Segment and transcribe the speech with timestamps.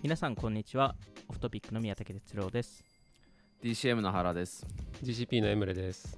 [0.00, 0.94] 皆さんこんにちは。
[1.28, 2.84] Off Topic の宮武徹郎です。
[3.64, 4.64] DCM の原です。
[5.02, 6.16] GCP のエムレです。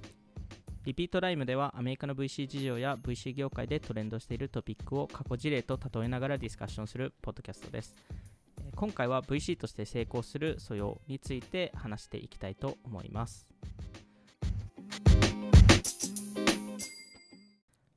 [0.83, 7.95] リピートライムではアメリカの VC 事情や VC 業界でトレンドしているトピックを過去事例と例えながらディスカッションするポッドキャストです。
[8.63, 13.47] えー今回は VC として成功する素養について話していきたいと思います。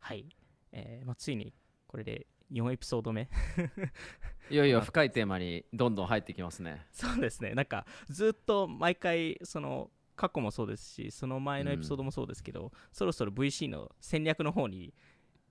[0.01, 0.25] はい、
[0.73, 1.53] えーまあ、ついに
[1.87, 3.29] これで4エピソード目
[4.51, 6.87] いよいよ深いテーマにどんどん入ってきますね。
[6.93, 7.55] そうですね。
[7.55, 14.93] なんかずっと毎回その過去もそうですしその前のエピソードもそうですけど、そろそろ VC の戦略の方に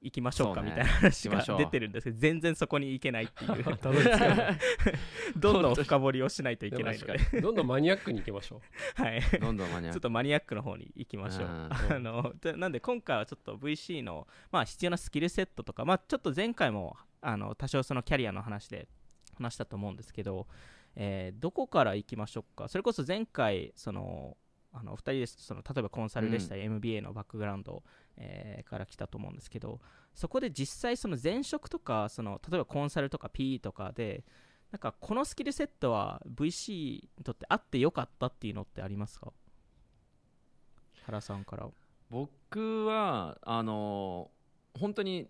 [0.04, 3.64] 行きましょうかみたいな話が出てるんですけど全然そこに行けないっていう。
[3.78, 3.90] た
[5.38, 7.42] どんどん深掘りをしないといけないので。
[7.42, 8.62] どんどんマニアックに行きましょ
[8.96, 9.22] はい。
[9.40, 11.48] どんどんマニアちょっとマニアックの方に行きましょう。
[11.48, 18.88] うん あのでなんで今回はちょっと VC の、まあ、必要なスキルセットとか、まあ、ちょっと前回もあの多少そのキャリアの話で
[19.36, 20.48] 話したと思うんですけど、
[20.96, 22.68] えーどこから行きましょうか？
[22.68, 24.38] それこそ前回その
[24.72, 27.84] あのお二人ですとその例えばコンサルでしたり、MBA のバックグラウンド、
[28.18, 29.80] えーから来たと思うんですけど
[30.14, 34.24] そこで実際その前職とかその例えばコンサルとか PE とかで
[34.72, 39.32] なんかこのスキルセットは VC にとってあってよかったっていうのってありますか？
[41.06, 41.68] 原さんから。
[42.10, 44.30] 僕はあの
[44.80, 45.28] 本当に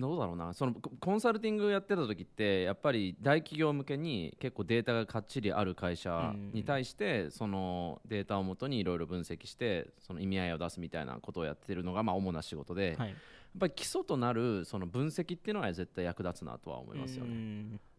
[0.00, 0.52] どうだろうな。
[0.52, 13.14] そのココンサルティングやってた時ってやっぱり大企業向けに結構データがかっちりある会社に対してそのデータをもとにいろいろ分析してその意味合いを出すみたいなことをやってるのがまあ主な仕事で、やっはい
[13.58, 17.34] ぱり基礎となるその分析っていうのは絶対役立つなとは思いますよね。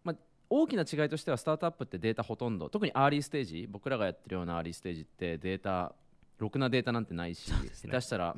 [0.05, 0.15] ね
[0.51, 5.93] 大きな違いとしてはスタートアップってデータほとんど特にアーリーステージ僕らがやってるようなアーリーステージってデータ
[6.39, 7.69] ろくなデータなんてないし、ね。
[7.71, 8.35] 下手したら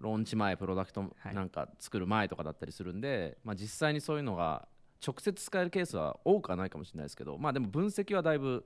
[0.00, 1.34] ローンチ前プロダクトはい。
[1.34, 4.68] なんか作る前とかだったりするんで、まあ、実際にそういうのが
[5.06, 8.64] 直接使えるケースは多くはないかもしれないですけどまあでも分析はだいぶ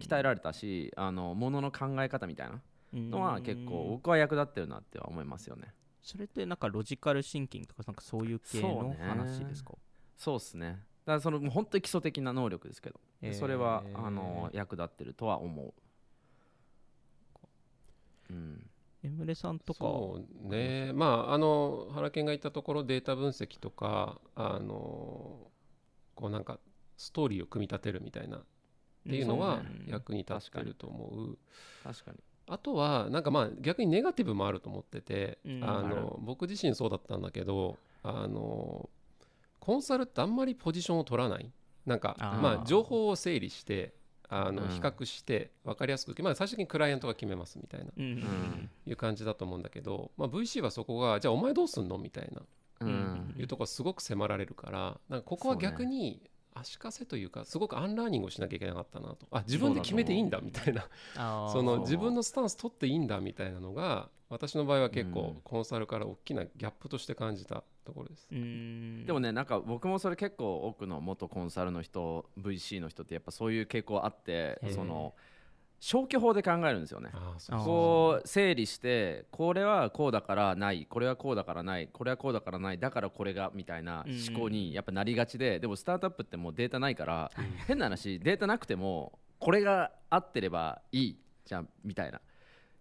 [0.00, 2.60] 鍛えられたし、あのものの考え方みたいな
[2.94, 5.74] のは結構僕は役立ってるなっては思いますよね。
[6.02, 9.74] それってなんかロジカルシンキングとかなんかそういう系の話ですか？
[10.16, 10.68] そうですね。
[10.68, 13.34] だからそのもう本当に基礎的な能力ですけど、えー。
[13.34, 15.74] それはあの役立ってるとは思う。
[18.30, 18.70] うん
[19.06, 19.78] エムレさんとか。
[19.78, 20.92] そうね。
[20.92, 25.48] まああの原健が言ったところデータ分析とかあの
[26.14, 26.58] こうなんか
[26.96, 28.44] ストーリーを組み立てるみたいなっ
[29.08, 31.38] ていうのは役に立ってると思う。
[31.84, 32.18] 確かに。
[32.48, 35.64] あとはなんかまあ逆にネガティブもあると思ってて、うん。
[35.64, 38.90] あの僕自身そうだったんだけどあの
[39.60, 41.52] コンサルってあんまりポジションを取らない。
[41.86, 43.94] なんかまあ情報を整理して
[44.28, 44.68] あのうん。
[44.68, 47.92] 比較して分かりやすく、まあ、最終的にクライアントが決めますみたいな。
[47.96, 52.42] いう感じだと思うんだけど、まあ、VC はそこがじゃあお前どうすんのみたいな。
[52.80, 52.88] うん。
[52.88, 56.22] うんいうところすごく迫られるからなんかここは逆に
[56.54, 59.26] 足かせというかすごくアンラーニングをしなきゃいけなかったなと。
[59.30, 60.88] あ自分で決めていいんだみたいな。
[61.52, 65.40] そ の自分のスタンス取っていいんだみたいなのが私の場合は結構うん。
[65.42, 68.28] コンサルから大きなギャップとして感じたところです。
[68.32, 69.06] うん。
[69.06, 75.14] でもねなんか僕もそれ結構多くの元コンサルの人 VC の人ってやっぱそういう傾向あってその
[75.78, 77.10] 消去法で考えるんですよね。
[77.64, 87.30] こう整理してこれはこうだからないこれはこうだからないこれはこうだからないだからこれがみたいな思考にやっぱなりがちででもスタートアップってもうデータないから
[87.66, 92.20] 変な話データなくてもこれが合ってればいいじゃんみたいな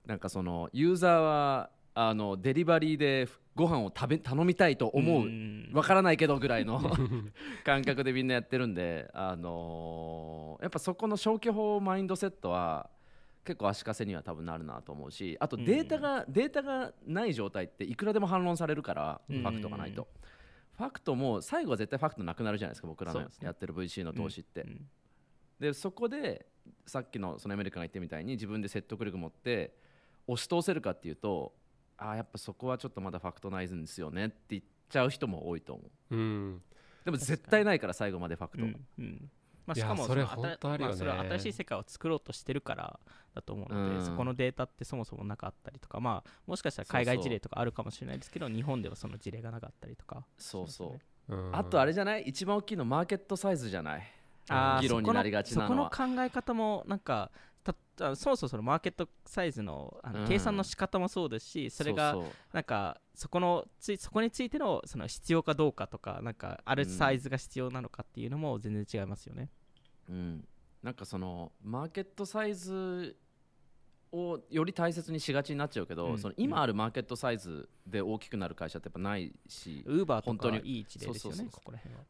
[0.06, 5.24] なんかそのユーザーはあのデリバリーでご飯を食べ頼みたいと思う。
[5.24, 5.70] うん。
[5.74, 6.82] わからないけどぐらいの
[7.64, 12.90] 感覚でみんなやってるんで、あのーやっぱそこの消去法マインドセットは
[13.44, 20.08] 結構足かせには多分なるなと思うしあとデータが、データがない状態っていくらでも反論されるからフうんァクトがないと。
[20.78, 24.62] ファクトも最後は絶対ファクトなくなるじゃないですか僕らのやってる VC の投資って。
[24.62, 24.90] うん。
[25.60, 26.46] でそこで
[26.86, 29.74] さっきのそのアメリカが言ってみたいに自分で説得力持って
[30.28, 31.54] 押し通せるかっていうと
[31.98, 36.16] あーやっぱそこはちょっとまだファクトないんですよねって言っちゃう人も多いと思う。
[36.16, 36.62] うん。
[37.06, 38.64] でも絶対ないから最後までファクト。
[38.66, 39.30] が、うんうん
[39.66, 40.94] まあ、しかもそれの本当あるよね。
[40.94, 43.00] まそれは新しい世界を作ろうとしてるから
[43.34, 44.06] だと思うので、うん。
[44.06, 50.26] そこのデータってそもそもなかったりとか、まあ、もしかしたら海外事例とかあるかもしれないですけど日本ではその事例がなかったりとか。
[50.38, 51.00] そうそう、ね。
[51.30, 51.56] うん。
[51.56, 52.24] あとあれじゃない？
[52.24, 54.04] 一番大きいのマーケットサイズじゃない？
[54.50, 55.68] あー議論になりがちなのは。
[55.68, 57.32] そこのそこの考え方もなんか
[57.66, 60.28] たあそもそもそのマーケットサイズのあのうん。
[60.28, 62.24] 計算の仕方もそうですし、それがうう。
[62.54, 69.50] なんかそこのついそこについてのその必要かどうかとかなんかあるサイズが必要なのかっていうのも全然違いますよね。
[70.10, 70.48] うん、
[70.84, 73.16] なんかそのマーケットサイズ
[74.12, 76.18] をより大切にしがちになっちゃうけど、うん。
[76.18, 80.60] その今あるマーケットサイズで大きくなる会社ってやっぱないし、ウーバーと本当に。
[80.60, 81.50] かいい事例ですよねそうそうそう。
[81.52, 82.02] ここら辺は。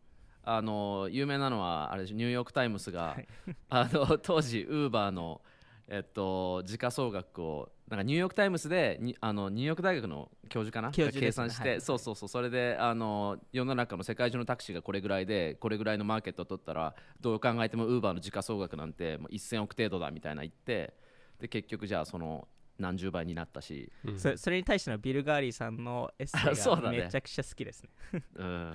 [0.46, 3.28] あの有名なのはあれニューヨーク・タイムズが、はい。
[3.70, 5.42] あの当時ウーバーの
[5.88, 10.90] えっと時価総額をなんかニューヨーク・タイムズでにあのニューヨーク大学の教授かな？
[10.90, 11.12] ね。
[11.12, 11.82] 計算して、はい。
[11.82, 12.30] そうそうそう。
[12.30, 20.94] それであの世の中の世界中のタクシーがこれぐらいでこれぐらいのマーケットを取ったらどう考えてもウーバーの時価総額なんてもう1000億程度だみたいな言って
[21.40, 22.48] で結局じゃあその
[22.80, 27.90] 何十倍になったし、うんそそれに対してのビル・ガーリーさんのエッセイがめちゃくちゃ好きですね。
[28.36, 28.74] うん、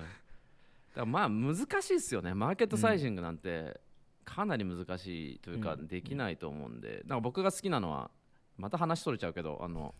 [0.95, 2.33] らまあ難しいですよね。
[2.33, 3.79] マーケットサイジングなんて
[4.25, 5.87] かなり難しいというかうん。
[5.87, 8.11] できないと思うんで、なんか僕が好きなのは
[8.57, 9.95] また話取れちゃうけどあの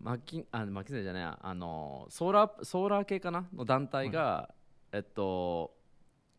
[0.00, 1.38] マッキンあマッキンゼーじゃないや。
[1.40, 3.46] あのソーラーソーラー系かな？
[3.54, 4.54] の団体が、
[4.92, 5.74] えっと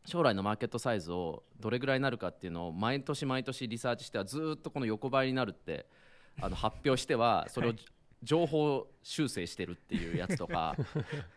[0.05, 5.85] 将来のマーケットサイズをどれぐらいになるかっていうのを毎年毎年リサーチしてはずーっとこの横ばいになるって
[6.41, 7.79] あの発表してはそれをはい。
[8.23, 10.75] 情報修正してるっていうやつとか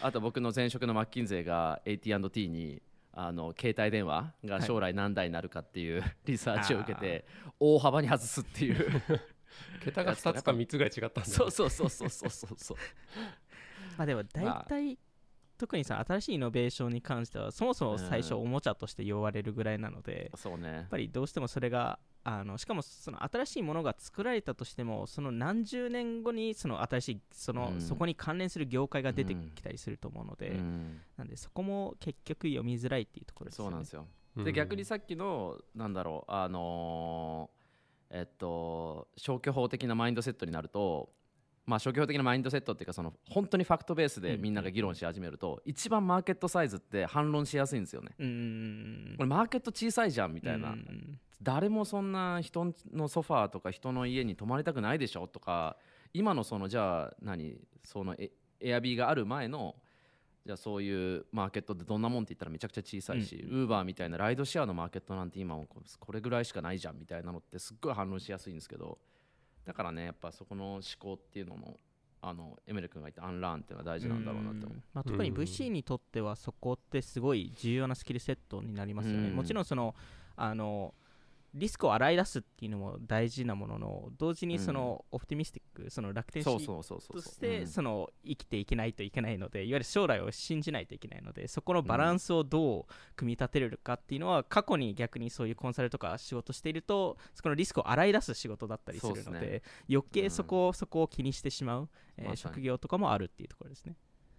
[0.00, 7.26] あと僕の前職のマッキンゼーが AT&T にあの携帯電話が将来何台になるかっていう リサーチを受けて
[7.60, 9.02] 大幅に外すっていう。
[9.84, 12.76] 桁が2つか3つぐらい違ったんだそうそうそうそうそうそうそう。
[13.98, 14.64] まあでも大まあ。
[14.66, 14.98] 体、
[15.62, 20.82] 特にさ新しいイノベーションに関してはそもそも最初うんおもちゃとして呼ばれるぐらいなので、やそうね。
[20.86, 27.80] っぱりどうしてもそれがあのしかもその新しいものが作られたとしてもその何十年後にその新しいその、うん。
[27.80, 31.00] そこに関連する業界が出てきたりすると思うので、うん。
[31.16, 33.70] なんでそこも結局読みづらいっていうところですよね。
[33.70, 33.82] そうなん。
[33.84, 34.06] ですよ
[34.38, 34.44] うん。
[34.44, 37.62] で逆にさっきのなんだろうあのー
[38.14, 41.08] えっと消去法的なマインドセットになると
[41.72, 48.10] まあ消去法的なマインドセットっていうかその本当にファクトベースでみんなが議論し始めると一番マーケットサイズって反論しやすいんですよね。
[49.16, 50.74] これマーケット小さいじゃんみたいな、
[51.40, 55.78] 誰もそんな人のソファーとか人の家に泊まりたくないでしょとか
[56.12, 58.30] 今のそのじゃあ何そのエ
[58.60, 59.74] エアビーがある前の
[60.44, 68.98] じゃあそういうマーケットってどんなもんって言ったらめちゃくちゃ小さいし、ウーバーみたいなライドシェアのマーケットなんて今もここれぐらいしかないじゃんみたいなのってすっごい反論しやすいんですけど
[69.64, 71.78] だからねやっぱそこの思考っていうのも
[72.20, 74.78] あのエメレ君が言ったアンラーンっていうのは大事なんだろうなって思う。
[74.94, 79.28] まあ、特にうん VC にとってはそこってすごい重要なスキルセットになりますよね。
[79.28, 79.94] うんもちろんその
[80.36, 80.94] あの
[81.54, 87.00] リスクを洗い出すっていうのも大事なものの同時にそのオプティミスティックその楽天そう主義そうそう。
[87.00, 87.66] そうとしてうん。
[87.66, 103.94] その生きていけないといけないのでいわゆる将来を信じないといけないのでそこのバランスをどう組み立てるかっていうのは過去に逆にそういうコンサルとか仕事しているとそこのリスクを洗い出す仕事だったりするのでそうです余計そこをそこを気にしてしまう、えー職業とかもあるっていうところですね。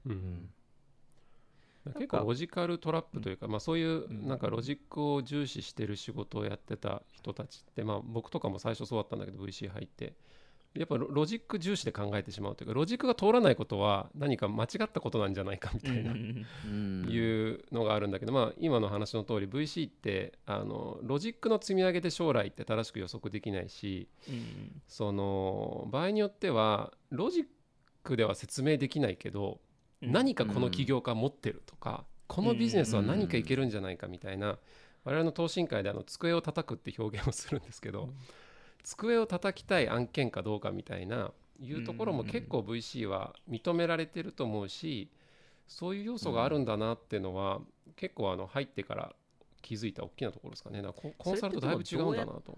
[0.05, 0.49] うん
[1.91, 4.27] 結構ロジカルトラップというか、まあ、そういううん。
[4.27, 10.13] なんかロジックを重視してる仕事をやってた人たちって、まあ、僕とかも最初そうだったんだけど VC 入って。
[10.75, 24.81] やっぱロロジック重視で考えてしまうというかロジックが通らないことは何か間違ったことなんじゃないかみたいな、うんいうのがあるんだけど、まあ、今の話の通り VC ってあのロジックの積み上げで将来って正しく予測できないしうん。
[24.87, 27.45] その場合によってはロジッ
[28.03, 29.59] クでは説明できないけど、
[30.03, 34.57] 何かこの起業家持ってるとか、このビジネスは何かいけるんじゃないかみたいな、
[35.03, 38.09] 我々の等身会であの机を叩くって表現をするんですけど、
[38.83, 45.09] 机を叩きたい案件かどうかみたいないうところも結構 VC は認められてると思うし
[45.67, 47.61] そういう要素があるんだなっていうのは、
[47.95, 49.15] 結構あの入ってから
[49.61, 50.83] 気づいた大きなところですかね。
[51.17, 52.57] コンサルとだいぶ違うんだなと。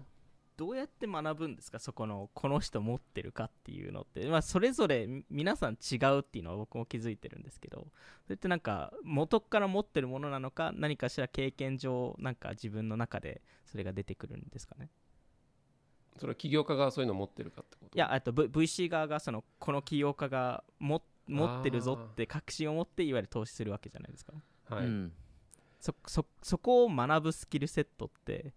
[0.56, 1.78] どうやって学ぶんですか？
[1.78, 7.88] そこのこの人持ってるかっていうのって、まあ、それぞれみ皆さん違うっていうのは僕も気づいてるんですけど。
[8.24, 14.88] それってなんか元から持ってるものなのか何かしら経験上なんか自分の中でそれが出てくるんですかね？
[16.18, 17.96] それは起業家がそういうのを持ってるかってこと？
[17.96, 24.32] いやあと、v、VC 側がそのこの起業家がも持ってるぞって確信を持っていわゆる投資するわけじゃないですか。
[24.70, 25.12] はい、うん。
[25.78, 28.54] そそそこを学ぶスキルセットって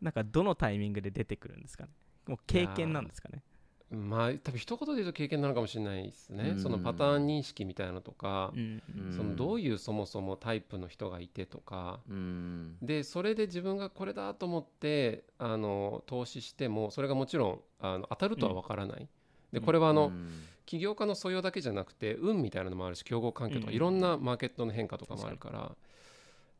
[0.00, 1.90] なんかどのタイミングで出てくるんですかね？
[2.26, 3.42] もう経験なんですかね？
[3.88, 6.58] まあ多分一言で言うと経験なのかもしれないですね、うん。
[6.58, 8.82] そのパターン認識みたいなのとかう、ん。
[8.98, 9.12] うん。
[9.16, 12.00] そのどういうそもそもタイプの人がいてとか。
[12.08, 12.76] うん。
[12.82, 19.08] でそれで自分がこれだと思ってあの投資してもそれがもちろんあの当たるとは分からない、
[19.52, 20.30] でこれはあの、うん。
[20.66, 23.76] 起業家の素養だけじゃなくて運みたいなのもあるし競合環境とかうん。
[23.76, 25.70] いろんなマーケットの変化とかもあるから,、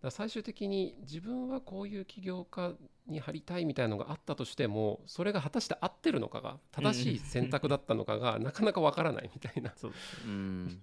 [0.07, 2.73] だ最終的に自分はこういう起業家
[3.07, 9.73] に入りたいみたいなのがあったとしてもそれが果たして合ってるのかが正しい選択だったのかがなかなかわからないみたいな。
[9.77, 10.81] そうですうん。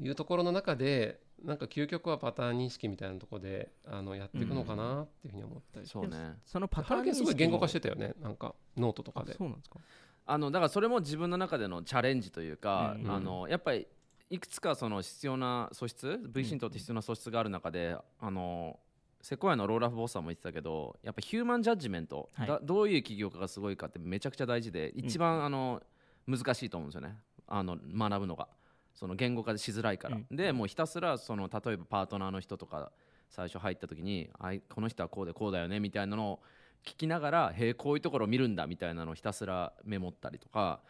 [0.00, 5.86] いうところの中でなんか究極はパターン認識みたいなところであのやっていくのかなっていうふうに思ったり。
[5.86, 6.38] そうね。
[6.46, 9.34] そのパターン原家すごい言語化しててたよねなんかノートとかで。
[9.34, 9.78] そうなんですか。
[10.24, 13.10] あのだからそれも自分の中でのチャレンジというか、うん。
[13.10, 13.86] あのやっぱり
[14.32, 18.80] いくつかその必要な素質 VC にとって必要な素質がある中で、あの
[19.20, 22.48] セコヤのローラフ・ボスさんも言ってたけどやっぱヒューマンジャッジメント、はい。
[22.48, 25.82] だどういう起業家がすごいかってめちゃくちゃ大事で一番、あの
[26.26, 27.18] 難しいと思うんですよね。
[27.46, 28.48] あの学ぶのが。
[28.94, 30.36] その言語化しづらいから、うん。
[30.36, 32.90] でもうひたすらその例えばパートナーの人とか
[33.28, 36.40] 最初入った時にあいこの人はこうでこうだよねみたいなのを
[36.84, 40.80] 聞きながらへえこういうところを見るんだみたいなのをひたすらメモったりとか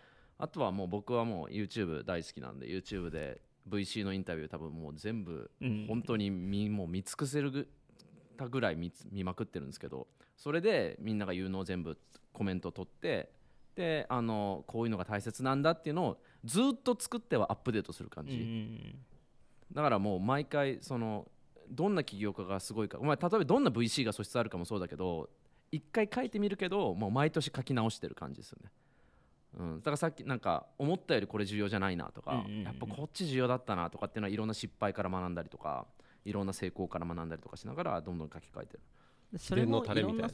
[0.43, 5.87] あとはもう僕はもう YouTube 大好きなんで YouTube で VC のインタビュー多分もう全部うん。
[5.87, 7.69] 本当に見もう見尽くせるぐ
[8.37, 11.97] たぐらい見つ見まくってるんですけどそれでみんなが言うのを全部
[12.33, 13.31] コメント取って
[13.77, 18.97] であのこういうのが大切なんだっていうのをずっと作ってはアップデートする感うんじ、
[19.73, 21.29] だからもう毎回その
[21.71, 25.31] どんな起業家がすごいかお前例えばどんな VC が素質あるかもそうだけど
[25.71, 28.71] 一回書いてみるけどもう毎年書き直してる感じですよね、
[29.59, 35.87] うん、だからさっきなんか思ったよりこれ重要じゃないなとか、うんうんうんやっぱこっち重要だったなとかっていうのはいろんな失敗から学んだりとか
[36.25, 38.81] いろんな成功から学んだりとかしながらどんどん書き換えてる。
[39.33, 39.95] でそれもいな。
[39.95, 40.31] ろん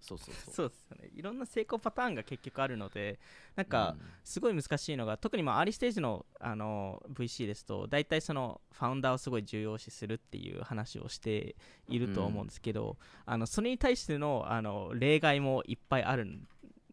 [0.00, 0.54] そうそうそう。
[0.54, 1.10] そうですよね。
[1.14, 3.20] いろんな成功パターンが結局あるので
[3.54, 4.06] なんかうん。
[4.24, 11.54] すごい難しいのが特にまあアーリーステージのあの VC ですと大体そのファウンダーをすごい重要視するっていう話をして
[11.88, 16.40] いると思うんですけど、あのそれに対してのあの例外もいっぱいある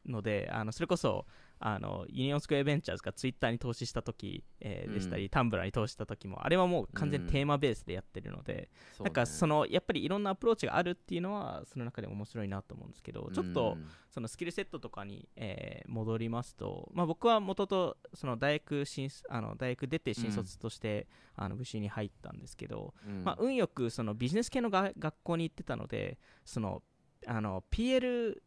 [0.05, 1.25] のであのそれこそ
[1.59, 9.09] あのユニオンスクエアベンチャーズがツイッターに投資した時、えーでしたり、タンブラーに投資した時もあれはもう完全にテーマベースでやってるので、そうね。
[9.09, 23.23] なんかそのやっぱりいろんなアプローチがあるっていうのはその中でも面白いなと思うんですけどちょっと、うんそのスキルセットとかに、えー戻りますと、まあ、僕は元とその大学新あの大学出て新卒として、あの VC に入ったんですけど、うん。
[23.23, 26.81] まあ、運よくそのビジネス系のが学校に行ってたのでその
[27.25, 28.37] あの PLBS、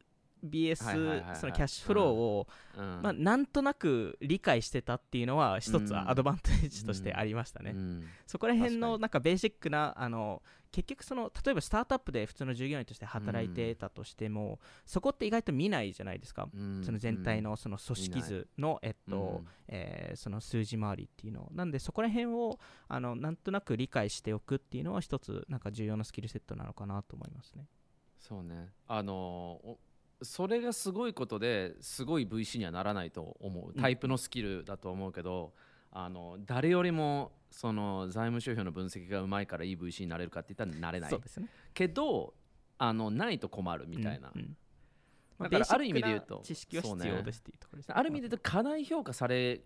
[0.85, 1.37] はいはいはいはい。
[1.37, 3.02] そのキャッシュフローを、うん。
[3.02, 6.09] まあ、なんとなく理解してたっていうのは一つうん。
[6.09, 7.73] アドバンテージとしてありましたね。
[7.75, 8.04] うん。
[8.26, 10.42] そこら辺のなんかベーシックなあの
[10.73, 16.82] 結局その例えばスタートアップで普通の従業員として働いてたとしても、そこって意外と見ないじゃないですか、うん。
[16.85, 21.49] その全体のその組織図の、えっとえーその数字回りっていうの。
[21.52, 27.66] なんでそこら辺をあのなんとなく理解しておくっていうのは一つなんか重要なスキルセットなのかなと思いますね。
[28.18, 28.70] そうね。
[28.87, 29.78] あのお
[30.22, 33.74] それがすごいことですごい VC にはならないと思う。
[33.74, 35.52] タイプのスキルだと思うけど、
[35.92, 41.10] あの誰よりもその財務諸表の分析がうまいからいい VC になれるかって言ったらなれない。
[41.10, 41.48] そうですね。
[41.74, 42.34] けど
[42.78, 44.56] あのないと困るみたいな、うんうん。
[45.38, 47.94] まだからある意味で言うと知識は必要ですっていうところですね。
[47.96, 49.60] ある意味で言うと過大評価され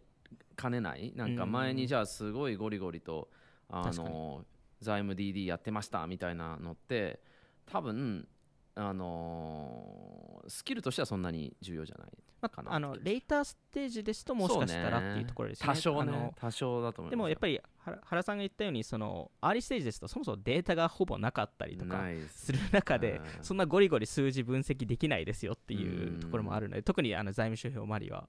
[0.57, 1.13] かねない。
[1.15, 3.29] なんか前にじゃあすごいゴリゴリと
[3.69, 4.45] あの
[4.81, 7.21] 財務 DD やってましたみたいなのって
[7.67, 8.29] 多分
[8.77, 12.09] あのースキルとしてはそんなに重要じゃない
[12.41, 15.67] まかなあ、あのレイターステージですともしかしたらっていうところですね。
[15.67, 23.45] 多少あのね多少だと思いますでもやっぱり原原さんが言ったようにそのアーリーステージですとそもそもデータがほぼなかったりとかすする中でうん。
[23.45, 28.29] そんなゴリゴリ数字分析できないですよっていうところもあるので特にあの財務諸表周りは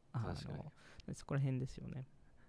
[1.13, 2.05] そこら辺ですよね。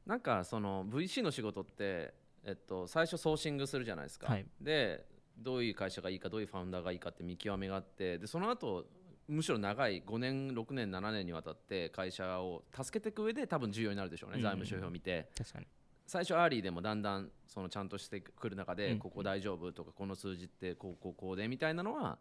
[0.06, 4.46] なんかその VC の仕事って、えっと、最初ソーシングするじゃないですか、はい。
[4.60, 5.04] で
[5.38, 8.86] どういう会社がいいかどういうファウンダーがいいかって見極めがあってでその後
[9.28, 15.66] むしろ長い5年6年7年にわたって会社を助けていく上で多分重要になるでしょうね、うん財務諸表を見て確かに。
[16.06, 22.18] 最初アーリーでもだんだんそのちゃんとしてくる中で、うんここ大丈夫とかこの数字ってこうこうこうでみたいなのは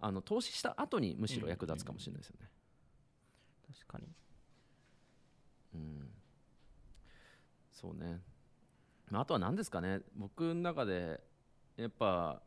[0.00, 2.48] あの投資した後にむしろ役立つかもしれないですよね。
[3.74, 4.06] 確かに。
[5.74, 6.08] うん
[7.72, 8.20] そうね、
[9.10, 11.20] まあ、あとは何ですかね僕の中で
[11.76, 12.40] やっぱ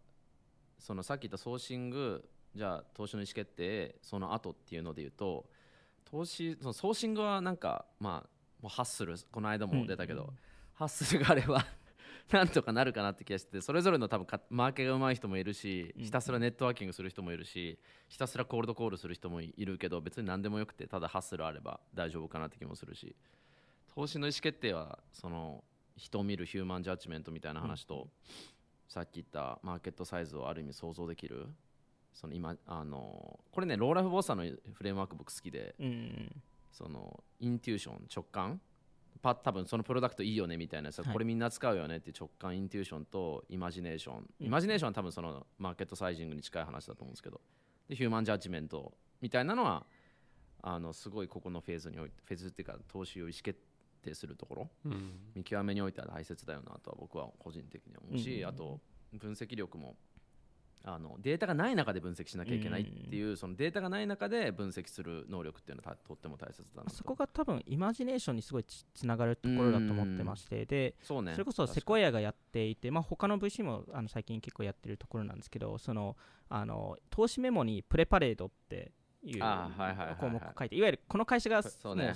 [0.78, 5.46] そのさっき言ったソーシングじゃあ投資の意思決定その後っていうので言うと
[6.04, 8.30] 投資そのソーシングはなんかまあ
[8.62, 10.30] もうハッスルこの間も出たけど、うん
[10.74, 11.66] ハッスルがあれば
[12.32, 23.14] なんとかなるかなって気がしてそれぞれの多分かマーケが上手い人もいるしうんひたすらネットワーキングする人もいるしひたすらコールドコールする人もいるけど別に何でもよくてただハッスルあれば大丈夫かなって気もするし。
[24.00, 25.62] 投資の意思決定はその
[25.98, 28.08] 人を見るヒューマンジャッジメントみたいな話と、
[28.90, 31.48] さっき言ったマーケットサイズをある意味想像できる？
[32.14, 34.44] その今あのこれねローラフ・ボーサーの
[34.74, 36.42] フレームワーク僕好きでうん。
[36.72, 38.60] そのインテューション直感？
[39.22, 41.14] パ多分そのプロダクトいいよねみたいなやつ、はい。
[41.14, 44.46] これみんな使うよねって直感インテューションとイマジネーション、うん。
[44.48, 47.42] イマジネーションは多分そのマーケットサイジングに近い話だと思うんですけど。
[47.88, 49.86] でヒューマンジャッジメントみたいなのは
[50.62, 53.60] あのすごいここのフェーズにおいてフェーズっていうか投資を意思決
[54.00, 55.20] 定するところうん。
[55.36, 58.50] 見極めにおいては大切だよなとは僕は個人的に思うし、うん。
[58.50, 58.80] あと
[59.14, 59.96] 分析力も
[60.84, 66.96] あのデータがない中で分析しなきゃいけないっていう、そのデータがない中で分析する能力っていうのはとっても大切だなと。
[66.96, 71.34] そこが多分イマジネーションにすごいつつながるところだと思ってましてでそうね。
[71.34, 76.16] それこそセコイアがやっていて、まあ、他の VC もあの最近結構やってるところなんですけどその
[76.48, 78.92] あの投資メモにプレパレードって
[79.24, 79.40] いう
[80.20, 82.14] 項目を書いていわゆるこの会社がそうね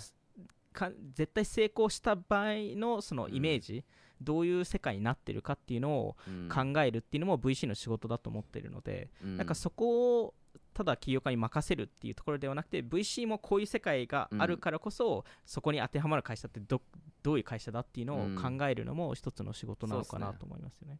[0.73, 3.85] か絶対成功した場合のそのイメージ、
[4.21, 6.49] どういう世界になってるかっていうのをうん。
[6.49, 9.37] 考えるっていうのも VC の仕事だと思ってるので、うん。
[9.37, 10.33] なんかそこを
[10.73, 16.81] ただ起業家に任せるっていうところではなくて VC もこういう世界があるからこそ、そこに当てはまる会社ってど
[17.21, 20.99] どういう会社だっていうのを考えるのも一つの仕事なのかなと思いますよね。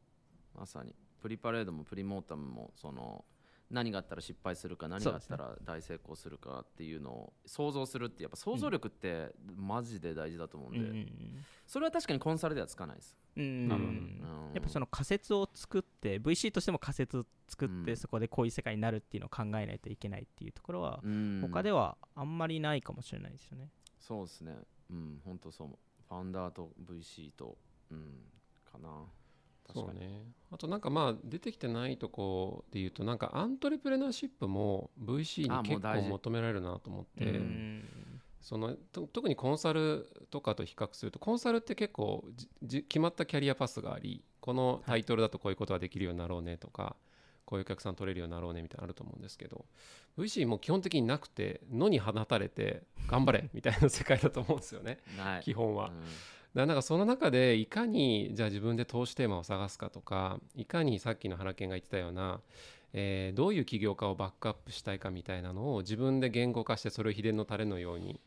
[0.56, 0.96] まさに。
[1.22, 3.24] プリパレードもプリモータムもその
[3.72, 11.12] 何があったら失敗するか何があったら大成功するかっていうのを想像するってやっぱ想像力ってマジで大事だと思うんで、
[11.65, 14.20] それは確かにコンサルではつかないです、うんうんなるほどうん。
[14.53, 17.98] やっぱその仮説を作って VC としても仮説を作って、うん。
[17.98, 21.39] そこでこういう世界になるっていうのを考えないといけないっていうところは、うん。
[21.41, 23.70] 他ではあんまりないかもしれないですよね。
[24.00, 24.55] そうですね。
[24.91, 25.67] うん本当そう。
[25.67, 25.77] 思う
[26.10, 27.58] ファウンダーと VC と
[27.91, 28.20] うん
[28.72, 28.89] かな
[29.72, 30.24] そうね。
[30.51, 37.41] あとなんかまあ出てきてないとこで言うとなんかアントレプレナーシップも VC に結構求められるなと思って、
[38.41, 42.24] そのと特にコンサルとかと比較するとコンサルって結構
[42.67, 46.96] 決まったキャリアパスがありこのタイトルだとこういうことができるようになろうねとか、
[47.46, 49.65] こういうお客さん取れるようになろうねみたいなのあると思うんですけど
[50.17, 55.00] VC も基本的になくて野に放たれて頑張れみたいな世界だと思うんですよね。
[55.43, 55.91] 基本は。
[56.55, 62.41] うんだからなんかその中でいかにじゃあ自分で投資テーマを探すかとかいかにさっきの原健が言ってたような、
[62.93, 68.19] えーどういう起業家をバックアップしたいかみたいなのを自分で言語化してそれを秘伝のタレのように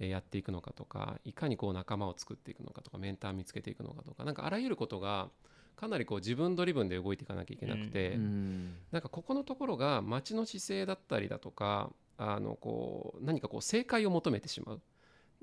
[0.00, 5.30] えーやっていくのかとかいかにこう仲間を作っていくのかとかメンター見つけていくのかとかなんかあらゆることが
[5.76, 14.80] かなりこう自分ドリブンで動いていかなきゃいけなくて、うんなんかここのところが街の姿勢だったりだとかあのこう何かこう正解を求めてしまう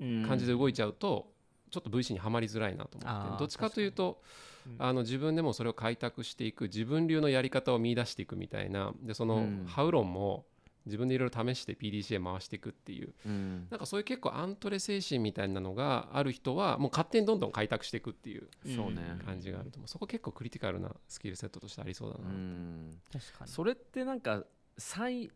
[0.00, 0.26] うん。
[0.26, 1.26] 感じで動いちゃうと、
[1.70, 3.38] ちょっと VC にはまりづらいなと思って。
[3.38, 4.20] どっちかというと
[4.64, 4.90] 確かに。
[4.90, 8.92] あの自分でもそれを開拓していく自分流のやり方を見出していくみたいな。
[9.02, 9.64] でそのうん。
[9.66, 10.44] ハウ論も
[10.86, 13.14] 自分でいろいろ試して PDCA 回していくっていう。
[13.26, 13.66] うん。
[13.70, 19.18] なんかそういう結構アントレ精神みたいなのがある人はもう勝手にどんどん開拓していくっていうそうね。
[19.24, 19.88] 感じがあると思う。
[19.88, 22.98] そこ結構クリティカルなスキルセットとしてありそうだうな、ん。
[23.12, 23.50] 確かに。
[23.50, 24.44] それってなんか
[24.78, 25.30] 採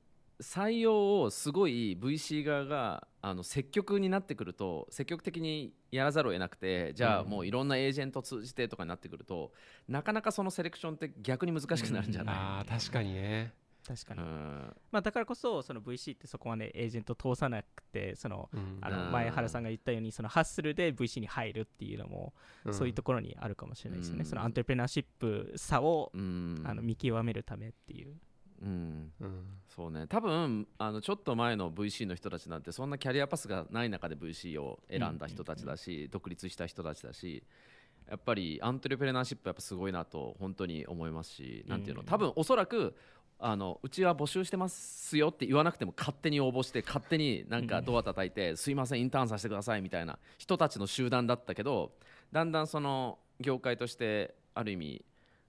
[0.45, 7.31] 採用をすごい VC 側があの積極になってくると積極的にやらざるを得なくてじゃあうん。
[7.31, 9.53] もういろんなエージェント通じてとかになってくると
[9.89, 13.55] なかなかそのセレクションって逆に難しくなるんじゃない、あー確かにね。
[13.87, 14.77] 確かに、うん。
[14.93, 18.79] まあ、だからこそその VC ってそこまでエージェント通さなくてそのうん。
[18.81, 18.97] あうん。
[18.97, 22.33] の前原さんが言ったようにそのハッスルで VC に入るっていうのも
[22.71, 24.27] そういうところにあるかもしれないですよね、うん。
[24.27, 26.63] そのアントレプレナーシップ差を、うん。
[26.65, 28.15] あの見極めるためっていう、
[28.65, 29.13] うん。
[29.21, 29.45] うん。
[29.69, 30.07] そうね。
[30.09, 37.43] 多分あのちょっと前の VC の人たちなんてそんなキャリアパスがない中で VC を選んだ人たちだし、独立した人たちだし
[38.09, 42.95] やっぱりアントレプレナーシップやっぱすごいなと本当に思いますし、なんていうのうん多分おそらく
[43.39, 51.93] あのうちは募集してますよって言わなくても勝手に応募して勝手になんかドア叩いて、すいませんインターンさせてくださいみたいな人たちの集団だったけど
[52.33, 55.05] だんだんその業界としてある意味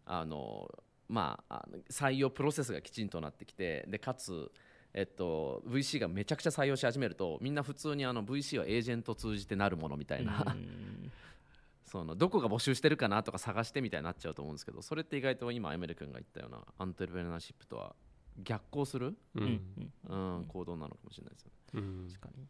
[0.06, 0.70] あの
[1.08, 4.52] まあ、採用プロセスがきちんとなってきてでかつ、
[4.94, 11.12] えっと、VC がめちゃくちゃ採用し始めるとみんな普通にあの VC はエージェント通じてなるものみたいな、うん。
[11.86, 17.96] そのどこが募集してるかなとか探してみたいになっちゃうと思うんですけどそれって意外と今エメル君が言ったようなアントレプレナーシップとは
[18.44, 19.46] 逆行する、ううん。
[19.46, 19.94] ん。
[20.08, 21.88] うん、行動なのかもしれないですよね。
[21.88, 22.08] うん。
[22.08, 22.48] 確かに、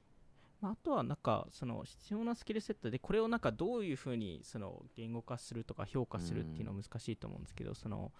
[0.61, 8.11] まあ、あとはなんかその必要なスキルセットでこれをなんかどういうふうにその言語化するとか評価するっていうのは難しいと思うんですけど、その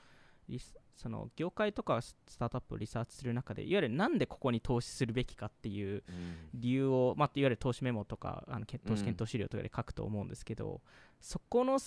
[0.96, 6.04] その業界とかスタートアップをリサーチする中でいわゆるなんでここに投資するべきかっていう
[6.54, 10.82] 理由を、まあ、いわゆる投資メモとかあのけ投資検討資料とかで書くと思うんですけど、
[11.20, 11.80] そこの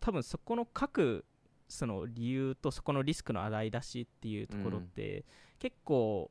[0.00, 1.24] 多分そこの書く
[1.68, 5.24] その理由とそこのリスクの洗い出しっていうところって、
[5.58, 6.30] 結構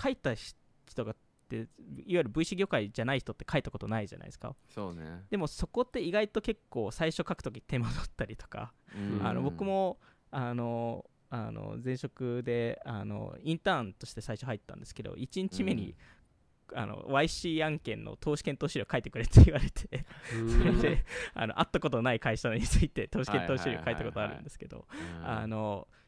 [0.00, 1.16] 書いた人がっ
[1.48, 1.66] ていわ
[2.06, 4.54] ゆる VC 業界じゃない人って書いたことないじゃないですか。
[4.72, 9.26] そうね、でもそこって意外と結構最初書くとき手間取ったりとか、うん。
[9.26, 9.98] あの僕も
[10.30, 15.94] あのあの前職であのインターンとして最初入ったんですけど1日目に、
[16.74, 20.04] あの YC 案件の投資検討資料書いてくれって言われて。
[20.30, 24.86] それであの会ったことない会社について投資検討資料書いたことあるんですけど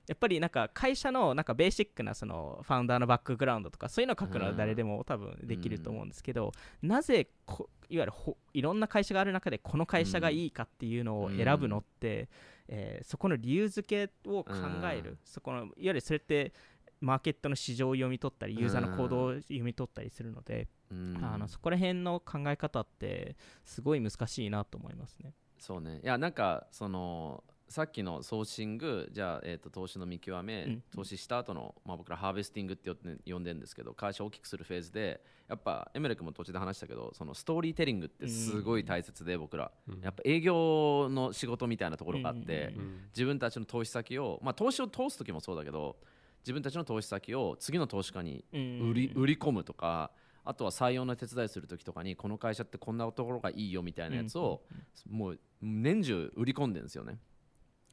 [0.09, 12.29] やっぱりなんか会社のなんかベーシックなそのファウンダーのバックグラウンドとかそういうのを書くのは誰でも多分できると思うんですけど、なぜこいわゆるほいろんな会社がある中でこの会社がいいかっていうのを選ぶのって、
[12.75, 14.53] えーそこの理由付けを考
[14.91, 15.19] える、うん。
[15.25, 16.53] そこのいわゆるそれって
[17.01, 21.21] マーケットの市場を読み取ったりユーザーの行動を読み取ったりするので、うん。
[21.23, 25.35] あのそこら辺の考え方ってすごい難しいなと思いますね。
[25.59, 26.01] そうね。
[26.03, 30.83] いやなんかそのさっきのソーシングじゃあ、えー、と投資の見極め、うん。
[30.95, 40.01] 投資した後のまあ僕らハーベスティングって呼んで呼んでるんですけど会社を大きくするフェーズでやっぱエムレックも途中で話したけどそのストーリーテリングってすごい大切で僕ら、うん。
[40.03, 45.97] やっぱ営業の仕事みたいなところがあって、うんうん自分たちの投資先を、まあ、投資を通す時もそうだけど
[46.43, 48.91] 自分たちの投資先を次の投資家にうん。
[48.91, 50.11] 売り,、売り込むとか
[50.45, 54.63] あとは採用の手伝いする時とかにこの会社ってこんなところがいいよみたいなやつを、
[55.09, 57.19] もう年中売り込んでるんですよね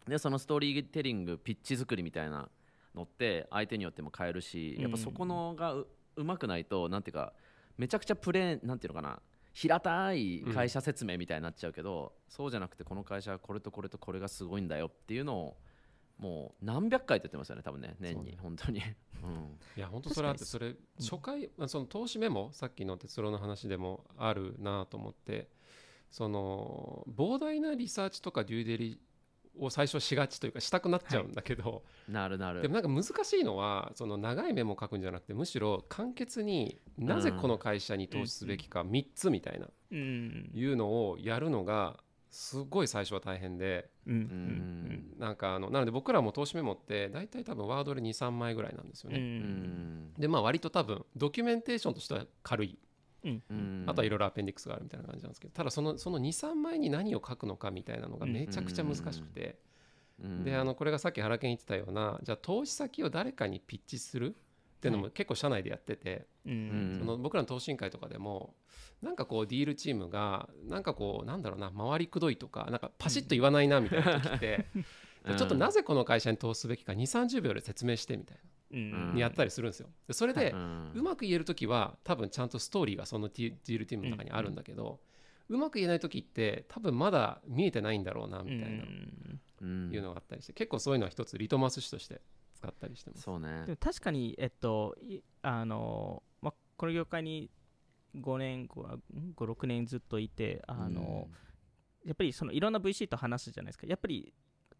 [0.09, 2.49] でそのストーリーテリングピッチ作りみたいな
[2.95, 7.33] のって相手によっても変えるしやっぱそこのがううまくないとなんていうか
[7.77, 9.19] めちゃくちゃプレーンなんていうのかな
[9.53, 15.57] 平たい会社説明みたいになっちゃうけど、そうじゃなくてこの会社はこれとこれとこれがすごいんだよっていうのを
[16.19, 18.81] もう何百回って言ってますよね多分ね年に、本当に、
[19.23, 25.49] うん、いや本当それあってそれ初回まあその投資メモさっきの哲郎の話でもあるなと思って
[26.11, 28.99] その膨大なリサーチとかデューデリ
[29.59, 32.61] を最初しがちというかしたくなっちゃうんだけど、なるなる。
[32.61, 40.51] でもなんか難しいのはその長いメモを書くんじゃなくてむしろ簡潔になぜこの会社に投資すべきか3つみたいなうん。
[40.53, 41.97] いうのをやるのが
[42.31, 45.15] すごい最初は大変でうん。
[45.17, 49.17] なんかあのなので僕らも投資メモって大体多分ワードで23枚ぐらいなんですよね。
[49.17, 50.13] うんん。
[50.17, 52.77] でまあ割と多分ドキュメンテーションとしては軽い
[53.23, 53.83] うん。
[53.87, 59.59] あとはいろいろアペンディックスがあるみたいな感じなんですけどただそのその23枚に何を書くのかみたいなのがめちゃくちゃ難しくて。
[60.23, 60.43] うん。
[60.43, 66.53] であのこれがさっき原健言ってたようなじゃあ投資先を誰かにピッチするっていうのも結構社内でやっててうん。
[66.53, 66.99] うん。
[66.99, 68.53] その僕らの投資委員会とかでも
[69.01, 74.65] なんかこうディールチームがなんかこうなんだろうな回りくどいとかなんかパシッと言わないなみたいな時って
[75.25, 79.89] うんちょっとなぜこの会社に投資すべきか2 3 0秒で説明してみたいうんなにやったりするんですよ。
[80.07, 84.99] でそれでうんうまく言える時は多分ちゃんとストーリーがそのディディールチームの中にあるんだけど、
[85.49, 88.83] うまく言えない時って多分まだ見えてないんだろうなみたいな
[89.61, 92.21] うんいうのがあったりして結構そういうのは一つリトマス紙として
[92.53, 93.23] 使ったりしてます。
[93.23, 97.49] そうねでも確かに、えっと、いあのまあ、この業界に
[98.15, 98.99] 5年、5、
[99.35, 101.27] 6年ずっといて、あの
[102.03, 103.87] やっぱりそのいろんな VC と話すじゃないですか。
[103.87, 104.33] やっぱり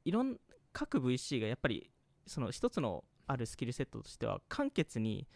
[0.06, 0.38] いろん
[0.72, 1.92] 各 VC がやっぱり
[2.26, 5.28] その一つのあるスキルセットとしては簡潔に